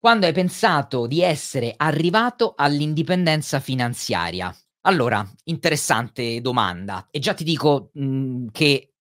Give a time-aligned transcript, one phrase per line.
[0.00, 4.54] Quando hai pensato di essere arrivato all'indipendenza finanziaria?
[4.82, 8.92] Allora, interessante domanda e già ti dico, mhmm, che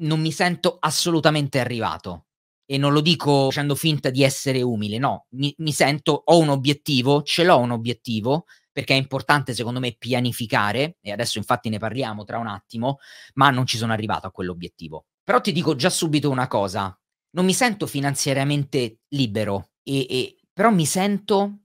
[0.00, 2.26] non mi sento assolutamente arrivato
[2.64, 6.48] e non lo dico facendo finta di essere umile, no, mi mi sento ho un
[6.48, 11.78] obiettivo, ce l'ho un obiettivo, perché è importante secondo me pianificare e adesso infatti ne
[11.78, 12.98] parliamo tra un attimo,
[13.34, 15.04] ma non ci sono arrivato a quell'obiettivo.
[15.22, 16.98] Però ti dico già subito una cosa,
[17.36, 21.64] non mi sento finanziariamente libero e e però mi sento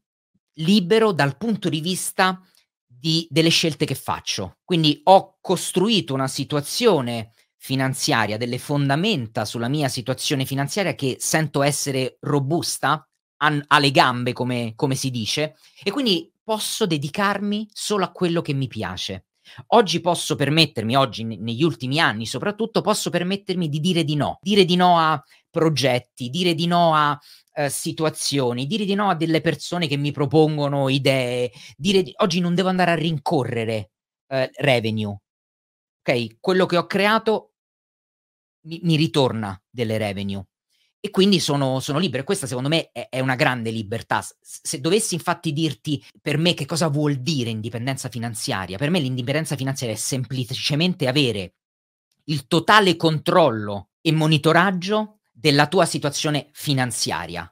[0.55, 2.41] libero dal punto di vista
[2.85, 4.57] di delle scelte che faccio.
[4.65, 12.17] Quindi ho costruito una situazione finanziaria, delle fondamenta sulla mia situazione finanziaria che sento essere
[12.19, 13.07] robusta,
[13.37, 18.41] han ha le gambe come come si dice, e quindi posso dedicarmi solo a quello
[18.41, 19.27] che mi piace.
[19.67, 24.37] Oggi posso permettermi, oggi ne negli ultimi anni soprattutto, posso permettermi di dire di no,
[24.41, 27.17] dire di no a progetti, dire di no a,
[27.53, 32.39] ehm, situazioni, dire di no a delle persone che mi propongono idee, dire di oggi
[32.39, 33.91] non devo andare a rincorrere,
[34.27, 35.17] ehm, revenue,
[36.01, 37.51] okay, quello che ho creato
[38.63, 40.43] mi mi ritorna delle revenue.
[41.03, 44.23] E quindi sono sono libero e questa secondo me è è una grande libertà.
[44.39, 49.55] Se dovessi infatti dirti per me che cosa vuol dire indipendenza finanziaria, per me l'indipendenza
[49.55, 51.55] finanziaria è semplicemente avere
[52.25, 57.51] il totale controllo e monitoraggio della tua situazione finanziaria.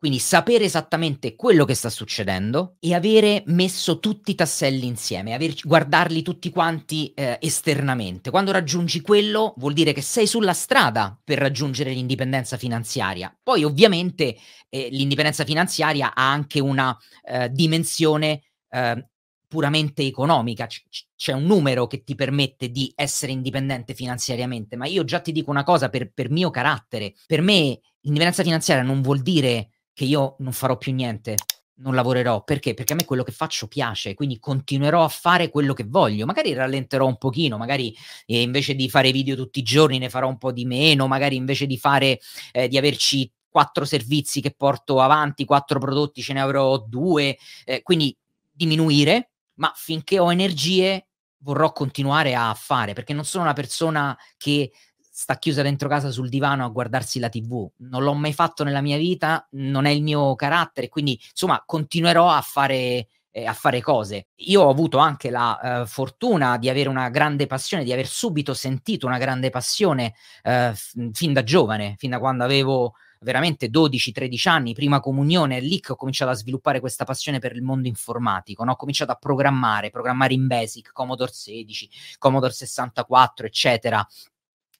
[0.00, 5.68] Quindi sapere esattamente quello che sta succedendo e avere messo tutti i tasselli insieme, averci
[5.68, 8.30] guardarli tutti quanti, ehm, esternamente.
[8.30, 13.30] Quando raggiungi quello, vuol dire che sei sulla strada per raggiungere l'indipendenza finanziaria.
[13.42, 14.36] Poi ovviamente,
[14.70, 16.96] ehm, l'indipendenza finanziaria ha anche una,
[17.28, 18.40] ehm, dimensione,
[18.70, 19.06] ehm,
[19.48, 20.66] puramente economica.
[20.66, 20.80] C
[21.14, 25.50] c'è un numero che ti permette di essere indipendente finanziariamente, ma io già ti dico
[25.50, 29.68] una cosa per per mio carattere: per me l'indipendenza finanziaria non vuol dire
[30.00, 31.34] che io non farò più niente,
[31.82, 32.42] non lavorerò.
[32.42, 32.72] Perché?
[32.72, 36.24] Perché a me quello che faccio piace, quindi continuerò a fare quello che voglio.
[36.24, 40.26] Magari rallenterò un pochino, magari, ehm, invece di fare video tutti i giorni ne farò
[40.26, 42.18] un po' di meno, magari invece di fare
[42.52, 47.80] ehm, di averci 4 servizi che porto avanti, 4 prodotti ce ne avrò 2, ehm,
[47.82, 48.16] quindi
[48.50, 51.08] diminuire, ma finché ho energie
[51.42, 54.70] vorrò continuare a fare, perché non sono una persona che
[55.20, 57.70] sta chiusa dentro casa sul divano a guardarsi la TV.
[57.80, 62.30] Non l'ho mai fatto nella mia vita, non è il mio carattere, quindi insomma continuerò
[62.30, 64.28] a fare ehm, a fare cose.
[64.36, 68.54] Io ho avuto anche la, ehm, fortuna di avere una grande passione, di aver subito
[68.54, 74.12] sentito una grande passione, ehm, f fin da giovane, fin da quando avevo veramente 12,
[74.12, 77.60] 13 anni, prima comunione, è lì che ho cominciato a sviluppare questa passione per il
[77.62, 84.02] mondo informatico, no, ho cominciato a programmare, programmare in BASIC, Commodore 16, Commodore 64, eccetera.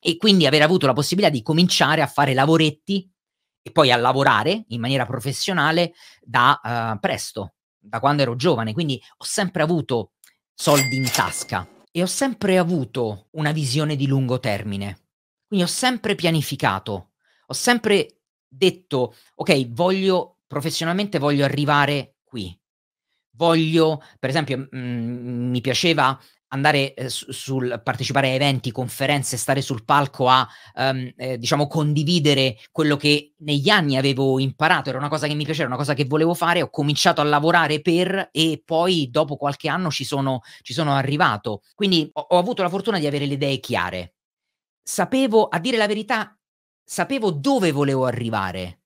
[0.03, 3.09] E quindi aver avuto la possibilità di cominciare a fare lavoretti
[3.63, 8.73] e poi a lavorare in maniera professionale da, uhm, presto, da quando ero giovane.
[8.73, 10.13] Quindi ho sempre avuto
[10.55, 15.01] soldi in tasca e ho sempre avuto una visione di lungo termine.
[15.47, 17.11] Quindi ho sempre pianificato,
[17.47, 22.59] ho sempre detto: "Okay, voglio professionalmente voglio arrivare qui.
[23.33, 26.19] Voglio" per esempio, mhmm, mi piaceva
[26.51, 32.57] andare, su sul partecipare a eventi, conferenze, stare sul palco a, uhm, ehm, diciamo condividere
[32.73, 36.05] quello che negli anni avevo imparato, era una cosa che mi piaceva, una cosa che
[36.07, 40.73] volevo fare, ho cominciato a lavorare per e poi dopo qualche anno ci sono ci
[40.73, 41.63] sono arrivato.
[41.75, 44.15] Quindi ho ho avuto la fortuna di avere le idee chiare.
[44.83, 46.37] Sapevo a dire la verità,
[46.85, 48.80] sapevo dove volevo arrivare,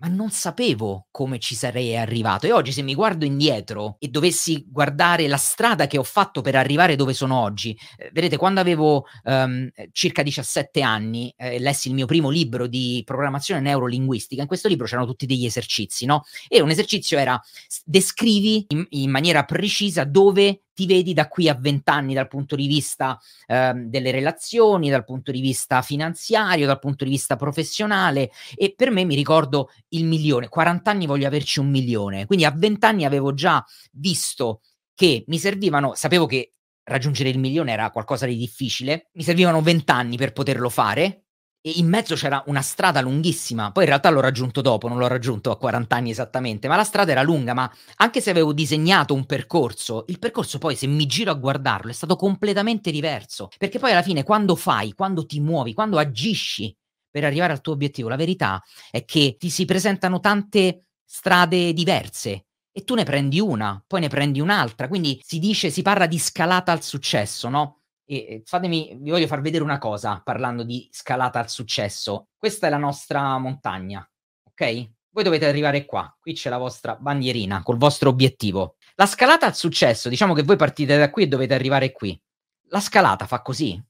[0.00, 2.46] ma non sapevo come ci sarei arrivato.
[2.46, 6.54] E oggi se mi guardo indietro e dovessi guardare la strada che ho fatto per
[6.56, 11.94] arrivare dove sono oggi, ehm, vedete quando avevo, uhm, circa 17 anni, ehm, lessi il
[11.94, 16.60] mio primo libro di programmazione neurolinguistica, in questo libro c'erano tutti degli esercizi, no, e
[16.62, 17.40] un esercizio era
[17.84, 22.56] descrivi in in maniera precisa dove ti vedi da qui a 20 anni dal punto
[22.56, 28.30] di vista, ehm, delle relazioni, dal punto di vista finanziario, dal punto di vista professionale
[28.54, 32.26] e per me mi ricordo il milione, 40 anni voglio averci 1.000.000.
[32.26, 34.60] Quindi a 20 anni avevo già visto
[34.94, 36.52] che mi servivano sapevo che
[36.84, 41.24] raggiungere il milione era qualcosa di difficile, mi servivano 20 anni per poterlo fare
[41.62, 43.70] e in mezzo c'era una strada lunghissima.
[43.72, 46.84] Poi in realtà l'ho raggiunto dopo, non l'ho raggiunto a 40 anni esattamente, ma la
[46.84, 51.06] strada era lunga, ma anche se avevo disegnato un percorso, il percorso poi se mi
[51.06, 55.40] giro a guardarlo è stato completamente diverso, perché poi alla fine quando fai, quando ti
[55.40, 56.74] muovi, quando agisci
[57.10, 62.46] per arrivare al tuo obiettivo, la verità è che ti si presentano tante strade diverse
[62.72, 66.18] e tu ne prendi una, poi ne prendi un'altra, quindi si dice si parla di
[66.18, 67.79] scalata al successo, no,
[68.18, 72.28] e fatemi vi voglio far vedere una cosa parlando di scalata al successo.
[72.36, 74.08] Questa è la nostra montagna,
[74.44, 74.92] okay?
[75.12, 78.76] voi dovete arrivare qua, qui c'è la vostra bandierina col vostro obiettivo.
[78.94, 82.20] La scalata al successo, diciamo che voi partite da qui e dovete arrivare qui.
[82.68, 83.82] La scalata fa così?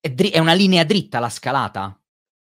[0.00, 2.00] È, dri- è una linea dritta la scalata?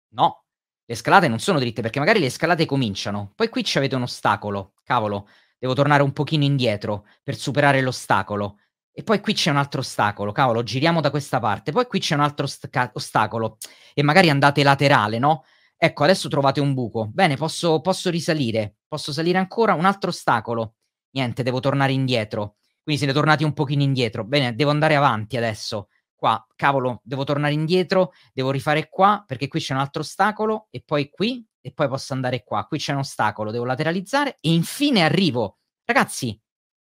[0.10, 0.45] No,
[0.86, 4.04] le scalate non sono dritte perché magari le scalate cominciano, poi qui ci avete un
[4.04, 5.27] ostacolo, cavolo,
[5.57, 8.60] devo tornare un pochino indietro per superare l'ostacolo.
[8.95, 12.13] E poi qui c'è un altro ostacolo, cavolo, giriamo da questa parte, poi qui c'è
[12.13, 13.57] un altro st- ostacolo
[13.94, 15.44] e magari andate laterale, no?
[15.75, 17.10] Ecco, adesso trovate un buco.
[17.12, 20.75] Bene, posso, posso risalire, posso salire ancora, un altro ostacolo.
[21.12, 22.56] Niente, devo tornare indietro.
[22.81, 24.24] Quindi siete tornati un pochino indietro.
[24.24, 25.89] Bene, devo andare avanti adesso.
[26.16, 30.81] Qua, cavolo, devo tornare indietro, devo rifare qua perché qui c'è un altro ostacolo e
[30.86, 32.66] poi qui e poi posso andare qua.
[32.66, 35.57] Qui c'è un ostacolo, devo lateralizzare e infine arrivo.
[35.84, 36.39] Ragazzi,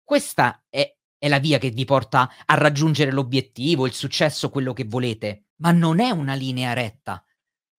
[0.03, 4.85] questa è, è la via che vi porta a raggiungere l'obiettivo, il successo, quello che
[4.85, 7.23] volete, ma non è una linea retta.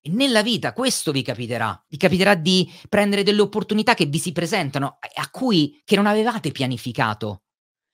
[0.01, 1.85] E nella vita questo vi capiterà.
[1.89, 6.53] Vi capiterà di prendere delle opportunità che vi si presentano, a cui che non avevate
[6.53, 7.43] pianificato.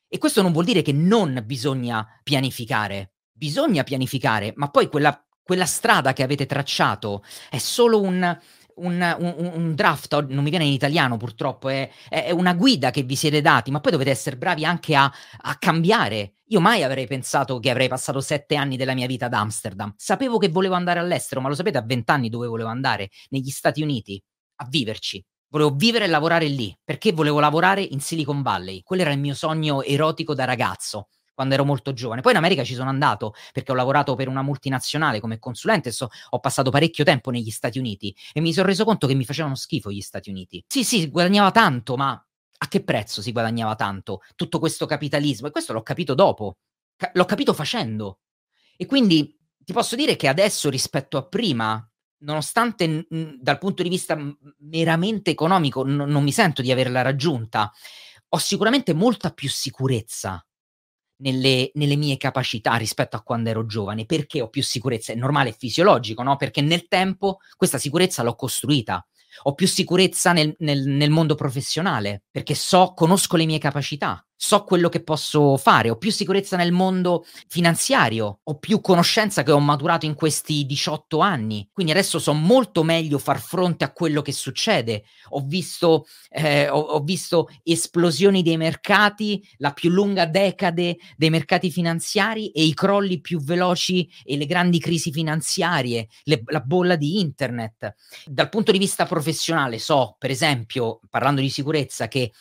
[0.09, 3.15] E questo non vuol dire che non bisogna pianificare.
[3.33, 8.39] Bisogna pianificare, ma poi quella, quella strada che avete tracciato è solo un,
[8.77, 13.03] un, un, un, draft, non mi viene in italiano purtroppo, è, è, una guida che
[13.03, 16.35] vi siete dati, ma poi dovete essere bravi anche a, a cambiare.
[16.49, 19.93] Io mai avrei pensato che avrei passato sette anni della mia vita ad Amsterdam.
[19.97, 23.11] Sapevo che volevo andare all'estero, ma lo sapete a vent'anni dove volevo andare?
[23.31, 24.23] Negli Stati Uniti,
[24.57, 25.25] a viverci.
[25.49, 28.83] Volevo vivere e lavorare lì, perché volevo lavorare in Silicon Valley.
[28.83, 32.21] Quello era il mio sogno erotico da ragazzo quando ero molto giovane.
[32.21, 36.09] Poi in America ci sono andato perché ho lavorato per una multinazionale come consulente, so,
[36.31, 39.55] ho passato parecchio tempo negli Stati Uniti e mi sono reso conto che mi facevano
[39.55, 40.63] schifo gli Stati Uniti.
[40.67, 42.11] Sì, sì, guadagnava tanto, ma
[42.59, 44.21] a che prezzo si guadagnava tanto?
[44.37, 46.57] Tutto questo capitalismo e questo l'ho capito dopo.
[46.97, 48.19] Ca- l'ho capito facendo.
[48.77, 51.85] E quindi ti posso dire che adesso rispetto a prima,
[52.19, 54.17] nonostante mh, dal punto di vista
[54.59, 57.71] meramente economico n- non mi sento di averla raggiunta,
[58.29, 60.45] ho sicuramente molta più sicurezza
[61.23, 65.51] nelle, nelle, mie capacità rispetto a quando ero giovane, perché ho più sicurezza, è normale,
[65.51, 66.37] è fisiologico, no?
[66.37, 69.07] Perché nel tempo questa sicurezza l'ho costruita.
[69.45, 74.65] Ho più sicurezza nel, nel, nel mondo professionale, perché so, conosco le mie capacità so
[74.65, 79.61] quello che posso fare, ho più sicurezza nel mondo finanziario, ho più conoscenza che ho
[79.61, 84.33] maturato in questi 18 anni, quindi adesso so molto meglio far fronte a quello che
[84.33, 85.05] succede.
[85.29, 91.71] Ho visto, eh, ho, ho visto esplosioni dei mercati, la più lunga decade dei mercati
[91.71, 97.21] finanziari e i crolli più veloci e le grandi crisi finanziarie, le, la bolla di
[97.21, 97.95] internet.
[98.27, 102.33] Dal punto di vista professionale so, per esempio, parlando di sicurezza, che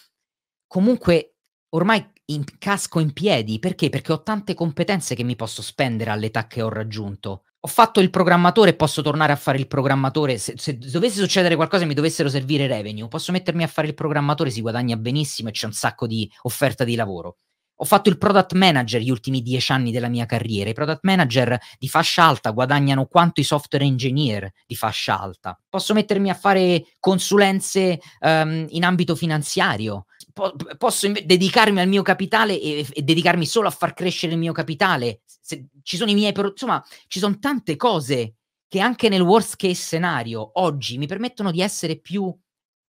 [0.65, 1.31] comunque
[1.71, 3.59] ormai in, casco in piedi.
[3.59, 3.89] Perché?
[3.89, 7.44] Perché ho tante competenze che mi posso spendere all'età che ho raggiunto.
[7.63, 10.38] Ho fatto il programmatore e posso tornare a fare il programmatore.
[10.38, 13.94] Se, se dovesse succedere qualcosa e mi dovessero servire revenue, posso mettermi a fare il
[13.94, 17.38] programmatore, si guadagna benissimo e c'è un sacco di offerta di lavoro.
[17.81, 20.69] Ho fatto il product manager gli ultimi dieci anni della mia carriera.
[20.69, 25.60] I product manager di fascia alta guadagnano quanto i software engineer di fascia alta.
[25.68, 32.01] Posso mettermi a fare consulenze um, in ambito finanziario po- posso inve- dedicarmi al mio
[32.01, 35.22] capitale e-, e, dedicarmi solo a far crescere il mio capitale.
[35.25, 38.36] Se ci sono i miei, pro- insomma, ci sono tante cose
[38.68, 42.33] che anche nel worst case scenario oggi mi permettono di essere più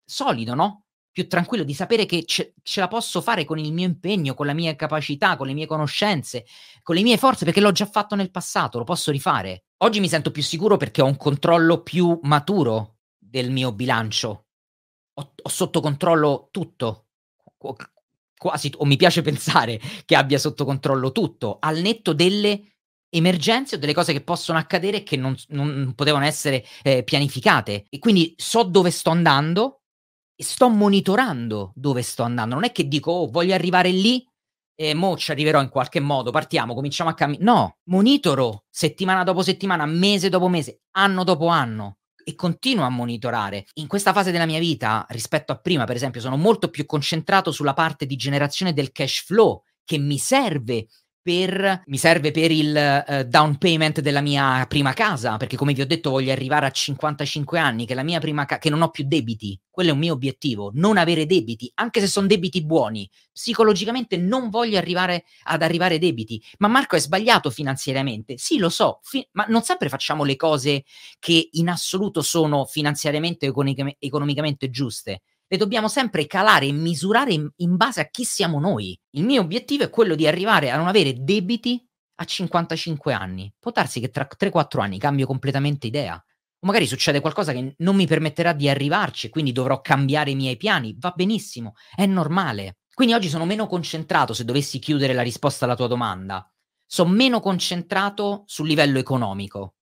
[0.04, 0.85] solido, no?
[1.16, 4.44] Più tranquillo, di sapere che ce-, ce la posso fare con il mio impegno, con
[4.44, 6.44] la mia capacità, con le mie conoscenze,
[6.82, 9.64] con le mie forze, perché l'ho già fatto nel passato, lo posso rifare.
[9.78, 14.48] Oggi mi sento più sicuro perché ho un controllo più maturo del mio bilancio.
[15.14, 17.06] Ho, ho sotto controllo tutto
[18.36, 22.74] quasi, o mi piace pensare che abbia sotto controllo tutto, al netto delle
[23.08, 27.86] emergenze o delle cose che possono accadere che non, non potevano essere eh, pianificate.
[27.88, 29.80] E quindi so dove sto andando
[30.42, 32.54] sto monitorando dove sto andando.
[32.54, 34.26] Non è che dico, oh, voglio arrivare lì
[34.78, 37.44] e mo ci arriverò in qualche modo, partiamo, cominciamo a camminare.
[37.44, 43.66] No, monitoro settimana dopo settimana, mese dopo mese, anno dopo anno e continuo a monitorare.
[43.74, 47.52] In questa fase della mia vita, rispetto a prima, per esempio, sono molto più concentrato
[47.52, 50.88] sulla parte di generazione del cash flow che mi serve
[51.26, 55.80] per, mi serve per il uh, down payment della mia prima casa, perché come vi
[55.80, 58.90] ho detto voglio arrivare a 55 anni, che la mia prima casa, che non ho
[58.90, 63.10] più debiti, quello è un mio obiettivo, non avere debiti, anche se sono debiti buoni,
[63.32, 69.00] psicologicamente non voglio arrivare ad arrivare debiti, ma Marco è sbagliato finanziariamente, sì lo so,
[69.02, 70.84] fi- ma non sempre facciamo le cose
[71.18, 77.32] che in assoluto sono finanziariamente e economic- economicamente giuste le dobbiamo sempre calare e misurare
[77.32, 78.98] in, in base a chi siamo noi.
[79.10, 81.84] Il mio obiettivo è quello di arrivare a non avere debiti
[82.16, 83.52] a 55 anni.
[83.58, 86.14] Può darsi che tra 3-4 anni cambio completamente idea.
[86.14, 90.56] O magari succede qualcosa che non mi permetterà di arrivarci quindi dovrò cambiare i miei
[90.56, 90.96] piani.
[90.98, 92.78] Va benissimo, è normale.
[92.92, 96.50] Quindi oggi sono meno concentrato, se dovessi chiudere la risposta alla tua domanda,
[96.86, 99.74] sono meno concentrato sul livello economico.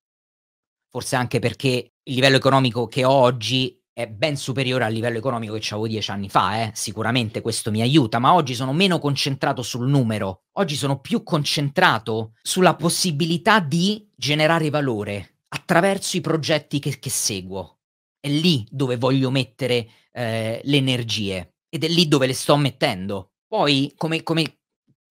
[0.91, 5.55] Forse anche perché il livello economico che ho oggi è ben superiore al livello economico
[5.55, 6.73] che avevo dieci anni fa, eh?
[6.75, 12.33] sicuramente questo mi aiuta, ma oggi sono meno concentrato sul numero, oggi sono più concentrato
[12.43, 17.79] sulla possibilità di generare valore attraverso i progetti che, che seguo.
[18.19, 23.35] È lì dove voglio mettere eh, le energie ed è lì dove le sto mettendo.
[23.47, 24.59] Poi, come, come,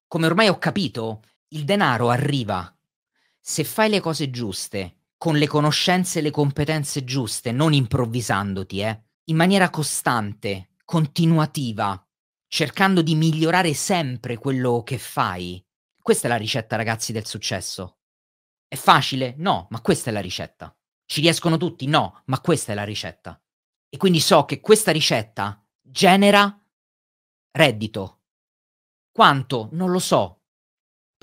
[0.08, 2.76] come ormai ho capito, il denaro arriva
[3.40, 9.04] se fai le cose giuste, con le conoscenze e le competenze giuste, non improvvisandoti, eh,
[9.28, 12.06] in maniera costante, continuativa,
[12.46, 15.66] cercando di migliorare sempre quello che fai.
[16.02, 18.00] Questa è la ricetta, ragazzi, del successo.
[18.68, 19.36] È facile?
[19.38, 20.76] No, ma questa è la ricetta.
[21.06, 21.88] Ci riescono tutti?
[21.88, 23.42] No, ma questa è la ricetta.
[23.88, 26.54] E quindi so che questa ricetta genera
[27.52, 28.24] reddito.
[29.10, 29.70] Quanto?
[29.72, 30.42] Non lo so,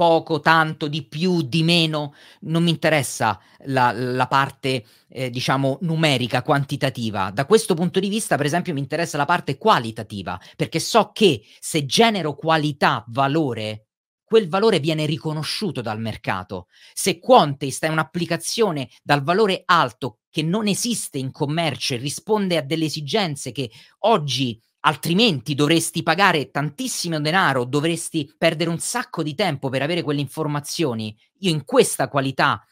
[0.00, 2.14] poco, tanto, di più, di meno,
[2.44, 7.30] non mi interessa la, la parte, eh, diciamo, numerica, quantitativa.
[7.30, 11.42] Da questo punto di vista, per esempio, mi interessa la parte qualitativa, perché so che
[11.58, 13.88] se genero qualità, valore,
[14.24, 16.68] quel valore viene riconosciuto dal mercato.
[16.94, 22.62] Se Quantest è un'applicazione dal valore alto che non esiste in commercio e risponde a
[22.62, 29.68] delle esigenze che oggi altrimenti dovresti pagare tantissimo denaro, dovresti perdere un sacco di tempo
[29.68, 31.16] per avere quelle informazioni.
[31.40, 32.64] Io in questa qualità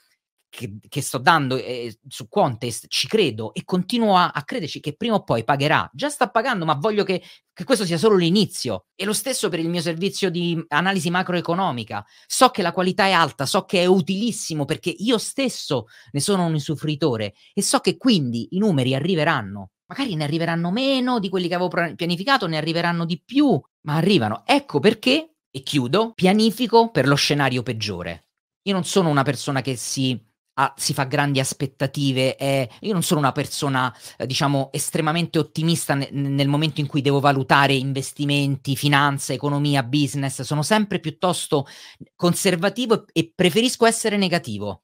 [0.50, 4.96] che, che sto dando eh, su Contest ci credo e continuo a, a, crederci che
[4.96, 5.88] prima o poi pagherà.
[5.92, 7.22] Già sta pagando, ma voglio che,
[7.52, 8.86] che questo sia solo l'inizio.
[8.94, 12.04] E lo stesso per il mio servizio di analisi macroeconomica.
[12.26, 16.46] So che la qualità è alta, so che è utilissimo perché io stesso ne sono
[16.46, 19.70] un usufruitore e so che quindi i numeri arriveranno.
[19.88, 24.42] Magari ne arriveranno meno di quelli che avevo pianificato, ne arriveranno di più, ma arrivano.
[24.44, 28.26] Ecco perché, e chiudo, pianifico per lo scenario peggiore.
[28.64, 30.20] Io non sono una persona che si,
[30.60, 35.94] ha, si fa grandi aspettative, eh, io non sono una persona, eh, diciamo, estremamente ottimista
[35.94, 40.42] ne, nel momento in cui devo valutare investimenti, finanza, economia, business.
[40.42, 41.66] Sono sempre piuttosto
[42.14, 44.82] conservativo e, e preferisco essere negativo,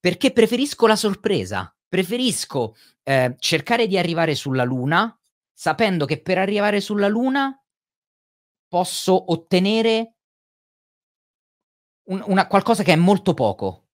[0.00, 5.14] perché preferisco la sorpresa preferisco eh, cercare di arrivare sulla Luna
[5.52, 7.54] sapendo che per arrivare sulla Luna
[8.66, 10.14] posso ottenere
[12.08, 13.88] un, una, qualcosa che è molto poco.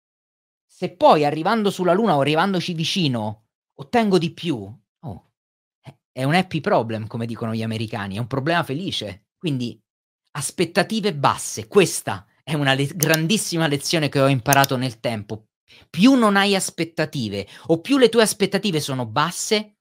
[0.65, 3.47] Se poi arrivando sulla Luna o arrivandoci vicino
[3.79, 5.33] ottengo di più, oh,
[6.13, 9.31] è un happy problem, come dicono gli americani, è un problema felice.
[9.37, 9.83] Quindi
[10.33, 15.47] aspettative basse, questa è una le- grandissima lezione che ho imparato nel tempo
[15.91, 19.77] più non hai aspettative o più le tue aspettative sono basse,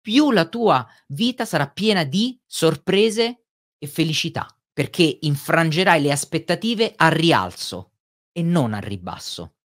[0.00, 3.44] più la tua vita sarà piena di sorprese
[3.78, 7.92] e felicità, perché infrangerai le aspettative al rialzo
[8.32, 9.57] e non al ribasso.